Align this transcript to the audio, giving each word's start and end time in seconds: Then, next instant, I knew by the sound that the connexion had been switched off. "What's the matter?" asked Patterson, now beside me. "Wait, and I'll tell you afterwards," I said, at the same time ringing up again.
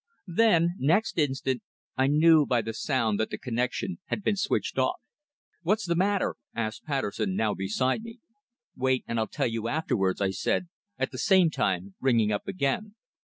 Then, 0.33 0.71
next 0.79 1.19
instant, 1.19 1.61
I 1.95 2.07
knew 2.07 2.47
by 2.47 2.63
the 2.63 2.73
sound 2.73 3.19
that 3.19 3.29
the 3.29 3.37
connexion 3.37 3.99
had 4.05 4.23
been 4.23 4.35
switched 4.35 4.79
off. 4.79 4.95
"What's 5.61 5.85
the 5.85 5.93
matter?" 5.95 6.37
asked 6.55 6.85
Patterson, 6.85 7.35
now 7.35 7.53
beside 7.53 8.01
me. 8.01 8.19
"Wait, 8.75 9.05
and 9.07 9.19
I'll 9.19 9.27
tell 9.27 9.45
you 9.45 9.67
afterwards," 9.67 10.19
I 10.19 10.31
said, 10.31 10.69
at 10.97 11.11
the 11.11 11.19
same 11.19 11.51
time 11.51 11.93
ringing 12.01 12.31
up 12.31 12.47
again. 12.47 12.95